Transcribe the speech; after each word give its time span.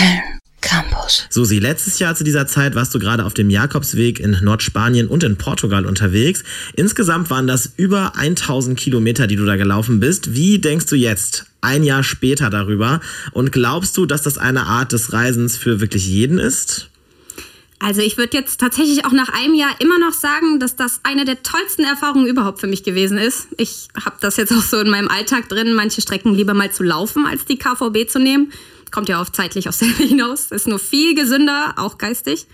Köln 0.00 0.40
Campus. 0.62 1.26
Susi, 1.30 1.58
letztes 1.58 1.98
Jahr 1.98 2.14
zu 2.14 2.22
dieser 2.22 2.46
Zeit 2.46 2.74
warst 2.74 2.94
du 2.94 2.98
gerade 2.98 3.24
auf 3.24 3.34
dem 3.34 3.50
Jakobsweg 3.50 4.20
in 4.20 4.36
Nordspanien 4.42 5.08
und 5.08 5.24
in 5.24 5.36
Portugal 5.36 5.86
unterwegs. 5.86 6.44
Insgesamt 6.74 7.30
waren 7.30 7.46
das 7.46 7.72
über 7.76 8.16
1000 8.16 8.78
Kilometer, 8.78 9.26
die 9.26 9.36
du 9.36 9.46
da 9.46 9.56
gelaufen 9.56 10.00
bist. 10.00 10.34
Wie 10.34 10.58
denkst 10.58 10.86
du 10.86 10.96
jetzt, 10.96 11.46
ein 11.60 11.82
Jahr 11.82 12.02
später 12.02 12.50
darüber? 12.50 13.00
Und 13.32 13.52
glaubst 13.52 13.96
du, 13.96 14.06
dass 14.06 14.22
das 14.22 14.38
eine 14.38 14.66
Art 14.66 14.92
des 14.92 15.12
Reisens 15.12 15.56
für 15.56 15.80
wirklich 15.80 16.06
jeden 16.06 16.38
ist? 16.38 16.88
Also 17.78 18.02
ich 18.02 18.18
würde 18.18 18.36
jetzt 18.36 18.60
tatsächlich 18.60 19.06
auch 19.06 19.12
nach 19.12 19.30
einem 19.30 19.54
Jahr 19.54 19.74
immer 19.80 19.98
noch 19.98 20.12
sagen, 20.12 20.60
dass 20.60 20.76
das 20.76 21.00
eine 21.02 21.24
der 21.24 21.42
tollsten 21.42 21.84
Erfahrungen 21.84 22.26
überhaupt 22.26 22.60
für 22.60 22.66
mich 22.66 22.82
gewesen 22.82 23.16
ist. 23.16 23.48
Ich 23.56 23.88
habe 24.04 24.16
das 24.20 24.36
jetzt 24.36 24.52
auch 24.52 24.62
so 24.62 24.78
in 24.80 24.90
meinem 24.90 25.08
Alltag 25.08 25.48
drin, 25.48 25.72
manche 25.72 26.02
Strecken 26.02 26.34
lieber 26.34 26.52
mal 26.52 26.70
zu 26.70 26.82
laufen, 26.82 27.26
als 27.26 27.46
die 27.46 27.56
KVB 27.56 28.08
zu 28.08 28.18
nehmen. 28.18 28.52
Kommt 28.90 29.08
ja 29.08 29.20
auch 29.20 29.28
zeitlich 29.28 29.68
aufs 29.68 29.78
selbe 29.78 30.02
hinaus. 30.08 30.50
Ist 30.50 30.66
nur 30.66 30.78
viel 30.78 31.14
gesünder, 31.14 31.74
auch 31.76 31.98
geistig. 31.98 32.46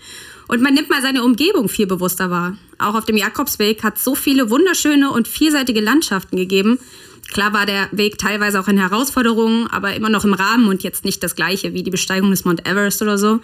Und 0.47 0.61
man 0.61 0.73
nimmt 0.73 0.89
mal 0.89 1.01
seine 1.01 1.23
Umgebung 1.23 1.67
viel 1.67 1.87
bewusster 1.87 2.29
wahr. 2.29 2.57
Auch 2.77 2.95
auf 2.95 3.05
dem 3.05 3.17
Jakobsweg 3.17 3.83
hat 3.83 3.99
so 3.99 4.15
viele 4.15 4.49
wunderschöne 4.49 5.11
und 5.11 5.27
vielseitige 5.27 5.81
Landschaften 5.81 6.37
gegeben. 6.37 6.79
Klar 7.31 7.51
war 7.51 7.65
der 7.65 7.89
Weg 7.91 8.17
teilweise 8.17 8.59
auch 8.59 8.69
in 8.69 8.77
Herausforderungen, 8.77 9.67
aber 9.67 9.93
immer 9.95 10.09
noch 10.09 10.23
im 10.23 10.33
Rahmen 10.33 10.69
und 10.69 10.83
jetzt 10.83 11.03
nicht 11.03 11.21
das 11.23 11.35
gleiche 11.35 11.73
wie 11.73 11.83
die 11.83 11.91
Besteigung 11.91 12.31
des 12.31 12.45
Mount 12.45 12.67
Everest 12.67 13.01
oder 13.01 13.17
so. 13.17 13.41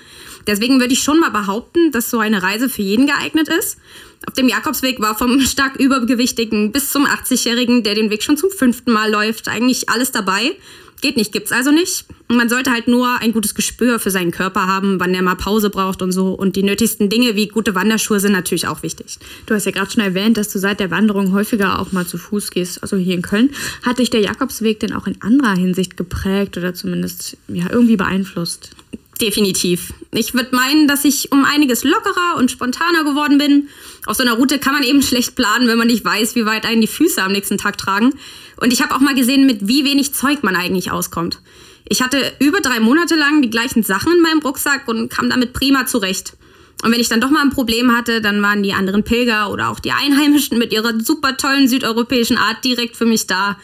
Deswegen 0.47 0.79
würde 0.79 0.93
ich 0.93 1.03
schon 1.03 1.19
mal 1.19 1.31
behaupten, 1.31 1.91
dass 1.91 2.09
so 2.09 2.19
eine 2.19 2.41
Reise 2.41 2.69
für 2.69 2.81
jeden 2.81 3.07
geeignet 3.07 3.49
ist. 3.49 3.77
Auf 4.25 4.35
dem 4.35 4.47
Jakobsweg 4.47 5.01
war 5.01 5.17
vom 5.17 5.41
stark 5.45 5.75
übergewichtigen 5.75 6.71
bis 6.71 6.91
zum 6.91 7.05
80-Jährigen, 7.05 7.83
der 7.83 7.95
den 7.95 8.09
Weg 8.09 8.23
schon 8.23 8.37
zum 8.37 8.51
fünften 8.51 8.91
Mal 8.91 9.11
läuft, 9.11 9.49
eigentlich 9.49 9.89
alles 9.89 10.11
dabei. 10.11 10.55
Geht 11.03 11.17
nicht, 11.17 11.33
gibt's 11.33 11.51
also 11.51 11.69
nicht. 11.69 12.05
Und 12.29 12.37
man 12.37 12.47
sollte 12.47 12.71
halt 12.71 12.87
nur 12.87 13.19
ein 13.19 13.33
gutes 13.33 13.55
Gespür 13.55 13.99
für 13.99 14.09
seinen 14.09 14.31
Körper 14.31 14.67
haben, 14.67 15.01
wann 15.01 15.11
der 15.11 15.21
mal 15.21 15.35
Pause 15.35 15.69
braucht 15.69 16.01
und 16.01 16.13
so. 16.13 16.29
Und 16.29 16.55
die 16.55 16.63
nötigsten 16.63 17.09
Dinge 17.09 17.35
wie 17.35 17.49
gute 17.49 17.75
Wanderschuhe 17.75 18.21
sind 18.21 18.31
natürlich 18.31 18.67
auch 18.67 18.83
wichtig. 18.83 19.19
Du 19.45 19.53
hast 19.53 19.65
ja 19.65 19.73
gerade 19.73 19.91
schon 19.91 20.01
erwähnt, 20.01 20.37
dass 20.37 20.47
du 20.47 20.59
seit 20.59 20.79
der 20.79 20.91
Wanderung 20.91 21.33
häufiger 21.33 21.79
auch 21.79 21.91
mal 21.91 22.07
zu 22.07 22.17
Fuß 22.17 22.51
gehst, 22.51 22.81
also 22.83 22.95
hier 22.95 23.15
in 23.15 23.21
Köln. 23.21 23.49
Hat 23.81 23.99
dich 23.99 24.11
der 24.11 24.21
Jakobsweg 24.21 24.79
denn 24.79 24.93
auch 24.93 25.05
in 25.05 25.21
anderer 25.21 25.57
Hinsicht 25.57 25.97
geprägt 25.97 26.55
oder 26.55 26.73
zumindest 26.73 27.35
ja, 27.49 27.65
irgendwie 27.69 27.97
beeinflusst? 27.97 28.69
Definitiv. 29.19 29.93
Ich 30.17 30.33
würde 30.33 30.55
meinen, 30.55 30.87
dass 30.87 31.05
ich 31.05 31.31
um 31.31 31.45
einiges 31.45 31.83
lockerer 31.83 32.37
und 32.37 32.51
spontaner 32.51 33.03
geworden 33.03 33.37
bin. 33.37 33.69
Auf 34.05 34.17
so 34.17 34.23
einer 34.23 34.33
Route 34.33 34.59
kann 34.59 34.73
man 34.73 34.83
eben 34.83 35.01
schlecht 35.03 35.35
planen, 35.35 35.67
wenn 35.67 35.77
man 35.77 35.87
nicht 35.87 36.05
weiß, 36.05 36.35
wie 36.35 36.45
weit 36.45 36.65
einen 36.65 36.81
die 36.81 36.87
Füße 36.87 37.21
am 37.21 37.31
nächsten 37.31 37.57
Tag 37.57 37.77
tragen. 37.77 38.13
Und 38.57 38.71
ich 38.71 38.81
habe 38.81 38.95
auch 38.95 38.99
mal 38.99 39.15
gesehen, 39.15 39.45
mit 39.45 39.67
wie 39.67 39.85
wenig 39.85 40.13
Zeug 40.13 40.43
man 40.43 40.55
eigentlich 40.55 40.91
auskommt. 40.91 41.39
Ich 41.85 42.01
hatte 42.01 42.31
über 42.39 42.61
drei 42.61 42.79
Monate 42.79 43.15
lang 43.15 43.41
die 43.41 43.49
gleichen 43.49 43.83
Sachen 43.83 44.13
in 44.13 44.21
meinem 44.21 44.39
Rucksack 44.39 44.87
und 44.87 45.09
kam 45.09 45.29
damit 45.29 45.53
prima 45.53 45.85
zurecht. 45.85 46.33
Und 46.81 46.91
wenn 46.91 46.99
ich 46.99 47.09
dann 47.09 47.21
doch 47.21 47.29
mal 47.29 47.41
ein 47.41 47.51
Problem 47.51 47.95
hatte, 47.95 48.21
dann 48.21 48.41
waren 48.41 48.63
die 48.63 48.73
anderen 48.73 49.03
Pilger 49.03 49.51
oder 49.51 49.69
auch 49.69 49.79
die 49.79 49.91
Einheimischen 49.91 50.57
mit 50.57 50.73
ihrer 50.73 50.99
super 50.99 51.37
tollen 51.37 51.67
südeuropäischen 51.67 52.37
Art 52.37 52.63
direkt 52.63 52.97
für 52.97 53.05
mich 53.05 53.27
da 53.27 53.57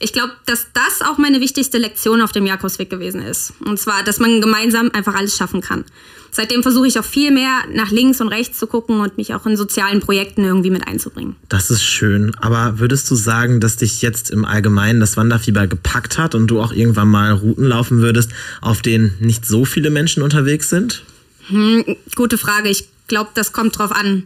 ich 0.00 0.12
glaube, 0.12 0.32
dass 0.46 0.66
das 0.74 1.06
auch 1.06 1.18
meine 1.18 1.40
wichtigste 1.40 1.78
Lektion 1.78 2.20
auf 2.20 2.32
dem 2.32 2.46
Jakobsweg 2.46 2.90
gewesen 2.90 3.22
ist. 3.22 3.54
Und 3.64 3.78
zwar, 3.78 4.02
dass 4.02 4.18
man 4.18 4.40
gemeinsam 4.40 4.90
einfach 4.92 5.14
alles 5.14 5.36
schaffen 5.36 5.60
kann. 5.60 5.84
Seitdem 6.30 6.62
versuche 6.62 6.86
ich 6.86 6.98
auch 6.98 7.04
viel 7.04 7.30
mehr 7.30 7.62
nach 7.72 7.90
links 7.90 8.20
und 8.20 8.28
rechts 8.28 8.58
zu 8.58 8.66
gucken 8.66 9.00
und 9.00 9.16
mich 9.16 9.32
auch 9.32 9.46
in 9.46 9.56
sozialen 9.56 10.00
Projekten 10.00 10.44
irgendwie 10.44 10.68
mit 10.68 10.86
einzubringen. 10.86 11.36
Das 11.48 11.70
ist 11.70 11.82
schön. 11.82 12.34
Aber 12.36 12.78
würdest 12.78 13.10
du 13.10 13.14
sagen, 13.14 13.58
dass 13.58 13.76
dich 13.76 14.02
jetzt 14.02 14.30
im 14.30 14.44
Allgemeinen 14.44 15.00
das 15.00 15.16
Wanderfieber 15.16 15.66
gepackt 15.66 16.18
hat 16.18 16.34
und 16.34 16.48
du 16.48 16.60
auch 16.60 16.72
irgendwann 16.72 17.08
mal 17.08 17.32
Routen 17.32 17.64
laufen 17.64 18.02
würdest, 18.02 18.32
auf 18.60 18.82
denen 18.82 19.14
nicht 19.18 19.46
so 19.46 19.64
viele 19.64 19.88
Menschen 19.88 20.22
unterwegs 20.22 20.68
sind? 20.68 21.04
Hm, 21.48 21.96
gute 22.14 22.36
Frage. 22.36 22.68
Ich 22.68 22.88
glaube, 23.08 23.30
das 23.34 23.52
kommt 23.52 23.78
drauf 23.78 23.92
an. 23.92 24.24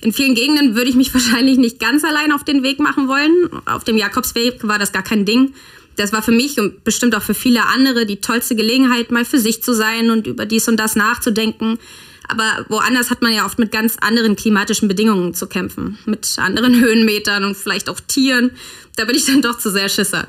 In 0.00 0.12
vielen 0.12 0.34
Gegenden 0.34 0.74
würde 0.74 0.90
ich 0.90 0.96
mich 0.96 1.12
wahrscheinlich 1.14 1.58
nicht 1.58 1.78
ganz 1.78 2.04
allein 2.04 2.32
auf 2.32 2.44
den 2.44 2.62
Weg 2.62 2.78
machen 2.80 3.08
wollen. 3.08 3.48
Auf 3.66 3.84
dem 3.84 3.96
Jakobsweg 3.96 4.66
war 4.66 4.78
das 4.78 4.92
gar 4.92 5.02
kein 5.02 5.24
Ding. 5.24 5.54
Das 5.96 6.12
war 6.12 6.22
für 6.22 6.32
mich 6.32 6.58
und 6.58 6.84
bestimmt 6.84 7.14
auch 7.14 7.22
für 7.22 7.34
viele 7.34 7.66
andere 7.66 8.06
die 8.06 8.20
tollste 8.20 8.56
Gelegenheit, 8.56 9.10
mal 9.10 9.24
für 9.24 9.38
sich 9.38 9.62
zu 9.62 9.74
sein 9.74 10.10
und 10.10 10.26
über 10.26 10.46
dies 10.46 10.68
und 10.68 10.78
das 10.78 10.96
nachzudenken. 10.96 11.78
Aber 12.28 12.64
woanders 12.68 13.10
hat 13.10 13.20
man 13.20 13.32
ja 13.34 13.44
oft 13.44 13.58
mit 13.58 13.72
ganz 13.72 13.96
anderen 14.00 14.36
klimatischen 14.36 14.88
Bedingungen 14.88 15.34
zu 15.34 15.46
kämpfen. 15.46 15.98
Mit 16.06 16.36
anderen 16.38 16.80
Höhenmetern 16.80 17.44
und 17.44 17.56
vielleicht 17.56 17.90
auch 17.90 18.00
Tieren. 18.00 18.52
Da 18.96 19.04
bin 19.04 19.16
ich 19.16 19.26
dann 19.26 19.42
doch 19.42 19.58
zu 19.58 19.70
sehr 19.70 19.88
Schisser. 19.88 20.28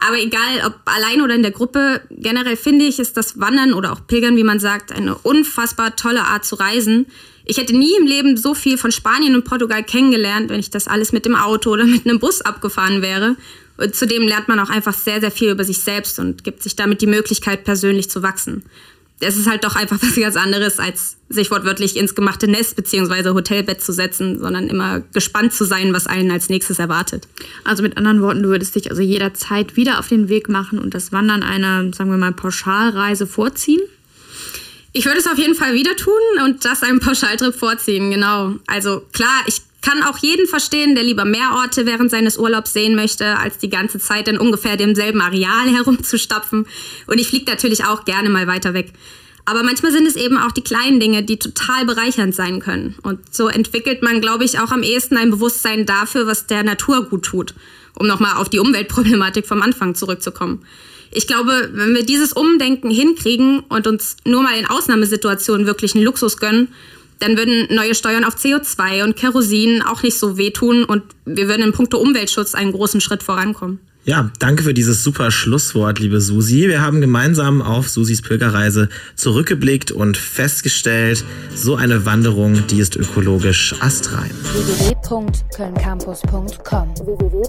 Aber 0.00 0.18
egal, 0.18 0.62
ob 0.66 0.74
allein 0.86 1.20
oder 1.20 1.34
in 1.34 1.42
der 1.42 1.50
Gruppe, 1.50 2.00
generell 2.10 2.56
finde 2.56 2.86
ich, 2.86 2.98
ist 2.98 3.16
das 3.16 3.38
Wandern 3.38 3.74
oder 3.74 3.92
auch 3.92 4.06
Pilgern, 4.06 4.36
wie 4.36 4.44
man 4.44 4.58
sagt, 4.58 4.92
eine 4.92 5.14
unfassbar 5.16 5.94
tolle 5.94 6.22
Art 6.22 6.44
zu 6.44 6.56
reisen. 6.56 7.06
Ich 7.44 7.58
hätte 7.58 7.76
nie 7.76 7.94
im 7.98 8.06
Leben 8.06 8.36
so 8.36 8.54
viel 8.54 8.78
von 8.78 8.92
Spanien 8.92 9.34
und 9.34 9.44
Portugal 9.44 9.84
kennengelernt, 9.84 10.48
wenn 10.48 10.60
ich 10.60 10.70
das 10.70 10.88
alles 10.88 11.12
mit 11.12 11.26
dem 11.26 11.36
Auto 11.36 11.70
oder 11.70 11.84
mit 11.84 12.06
einem 12.06 12.18
Bus 12.18 12.40
abgefahren 12.40 13.02
wäre. 13.02 13.36
Und 13.76 13.94
zudem 13.94 14.22
lernt 14.22 14.48
man 14.48 14.58
auch 14.58 14.70
einfach 14.70 14.94
sehr, 14.94 15.20
sehr 15.20 15.30
viel 15.30 15.50
über 15.50 15.64
sich 15.64 15.80
selbst 15.80 16.18
und 16.18 16.44
gibt 16.44 16.62
sich 16.62 16.76
damit 16.76 17.02
die 17.02 17.06
Möglichkeit, 17.06 17.64
persönlich 17.64 18.10
zu 18.10 18.22
wachsen 18.22 18.64
es 19.20 19.36
ist 19.36 19.48
halt 19.48 19.64
doch 19.64 19.76
einfach 19.76 19.98
was 20.02 20.16
ganz 20.16 20.36
anderes, 20.36 20.78
als 20.78 21.16
sich 21.28 21.50
wortwörtlich 21.50 21.96
ins 21.96 22.14
gemachte 22.14 22.48
Nest 22.48 22.76
bzw. 22.76 23.30
Hotelbett 23.30 23.82
zu 23.82 23.92
setzen, 23.92 24.40
sondern 24.40 24.68
immer 24.68 25.00
gespannt 25.12 25.52
zu 25.52 25.64
sein, 25.64 25.92
was 25.92 26.06
einen 26.06 26.30
als 26.30 26.48
nächstes 26.48 26.78
erwartet. 26.78 27.28
Also 27.62 27.82
mit 27.82 27.96
anderen 27.96 28.22
Worten, 28.22 28.42
du 28.42 28.48
würdest 28.48 28.74
dich 28.74 28.90
also 28.90 29.02
jederzeit 29.02 29.76
wieder 29.76 29.98
auf 29.98 30.08
den 30.08 30.28
Weg 30.28 30.48
machen 30.48 30.78
und 30.78 30.94
das 30.94 31.12
Wandern 31.12 31.42
einer, 31.42 31.92
sagen 31.94 32.10
wir 32.10 32.16
mal, 32.16 32.32
Pauschalreise 32.32 33.26
vorziehen? 33.26 33.80
Ich 34.92 35.04
würde 35.04 35.18
es 35.18 35.26
auf 35.28 35.38
jeden 35.38 35.54
Fall 35.54 35.74
wieder 35.74 35.94
tun 35.94 36.14
und 36.44 36.64
das 36.64 36.82
einem 36.82 36.98
Pauschaltrip 36.98 37.54
vorziehen, 37.54 38.10
genau. 38.10 38.56
Also 38.66 39.02
klar, 39.12 39.44
ich 39.46 39.62
kann 39.82 40.02
auch 40.02 40.18
jeden 40.18 40.46
verstehen, 40.46 40.94
der 40.94 41.04
lieber 41.04 41.24
mehr 41.24 41.52
Orte 41.56 41.86
während 41.86 42.10
seines 42.10 42.36
Urlaubs 42.36 42.72
sehen 42.72 42.94
möchte, 42.94 43.38
als 43.38 43.58
die 43.58 43.70
ganze 43.70 43.98
Zeit 43.98 44.28
in 44.28 44.38
ungefähr 44.38 44.76
demselben 44.76 45.20
Areal 45.20 45.68
herumzustapfen. 45.74 46.66
Und 47.06 47.18
ich 47.18 47.28
fliege 47.28 47.50
natürlich 47.50 47.84
auch 47.84 48.04
gerne 48.04 48.28
mal 48.28 48.46
weiter 48.46 48.74
weg. 48.74 48.92
Aber 49.46 49.62
manchmal 49.62 49.90
sind 49.90 50.06
es 50.06 50.16
eben 50.16 50.36
auch 50.38 50.52
die 50.52 50.62
kleinen 50.62 51.00
Dinge, 51.00 51.22
die 51.22 51.38
total 51.38 51.84
bereichernd 51.84 52.34
sein 52.34 52.60
können. 52.60 52.96
Und 53.02 53.34
so 53.34 53.48
entwickelt 53.48 54.02
man, 54.02 54.20
glaube 54.20 54.44
ich, 54.44 54.60
auch 54.60 54.70
am 54.70 54.82
ehesten 54.82 55.16
ein 55.16 55.30
Bewusstsein 55.30 55.86
dafür, 55.86 56.26
was 56.26 56.46
der 56.46 56.62
Natur 56.62 57.06
gut 57.06 57.24
tut. 57.24 57.54
Um 57.98 58.06
nochmal 58.06 58.36
auf 58.36 58.48
die 58.48 58.60
Umweltproblematik 58.60 59.46
vom 59.46 59.62
Anfang 59.62 59.94
zurückzukommen. 59.94 60.64
Ich 61.10 61.26
glaube, 61.26 61.70
wenn 61.72 61.94
wir 61.94 62.04
dieses 62.04 62.32
Umdenken 62.32 62.90
hinkriegen 62.90 63.60
und 63.68 63.86
uns 63.88 64.16
nur 64.24 64.42
mal 64.42 64.56
in 64.56 64.66
Ausnahmesituationen 64.66 65.66
wirklich 65.66 65.94
einen 65.94 66.04
Luxus 66.04 66.36
gönnen, 66.36 66.68
dann 67.20 67.36
würden 67.36 67.74
neue 67.74 67.94
Steuern 67.94 68.24
auf 68.24 68.36
CO2 68.36 69.04
und 69.04 69.16
Kerosin 69.16 69.82
auch 69.82 70.02
nicht 70.02 70.18
so 70.18 70.36
wehtun 70.36 70.84
und 70.84 71.02
wir 71.24 71.48
würden 71.48 71.62
in 71.62 71.72
puncto 71.72 71.98
Umweltschutz 71.98 72.54
einen 72.54 72.72
großen 72.72 73.00
Schritt 73.00 73.22
vorankommen. 73.22 73.80
Ja, 74.04 74.30
danke 74.38 74.62
für 74.62 74.72
dieses 74.72 75.04
super 75.04 75.30
Schlusswort, 75.30 75.98
liebe 75.98 76.22
Susi. 76.22 76.68
Wir 76.68 76.80
haben 76.80 77.02
gemeinsam 77.02 77.60
auf 77.60 77.90
Susis 77.90 78.22
Pilgerreise 78.22 78.88
zurückgeblickt 79.14 79.92
und 79.92 80.16
festgestellt, 80.16 81.22
so 81.54 81.76
eine 81.76 82.06
Wanderung, 82.06 82.66
die 82.68 82.80
ist 82.80 82.96
ökologisch 82.96 83.74
astrein. 83.80 84.30
www.kölncampus.com 84.54 86.94
www 86.96 87.42